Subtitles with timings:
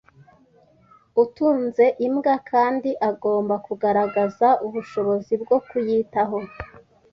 [1.23, 6.37] Utunze imbwa kandi agomba kugaragaza ubushobozi bwo kuyitaho